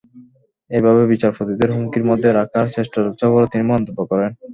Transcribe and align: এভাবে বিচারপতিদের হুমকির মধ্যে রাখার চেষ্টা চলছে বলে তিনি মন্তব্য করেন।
এভাবে 0.71 1.01
বিচারপতিদের 1.11 1.69
হুমকির 1.73 2.07
মধ্যে 2.09 2.29
রাখার 2.31 2.67
চেষ্টা 2.75 2.97
চলছে 2.99 3.25
বলে 3.33 3.47
তিনি 3.53 3.63
মন্তব্য 3.71 3.99
করেন। 4.11 4.31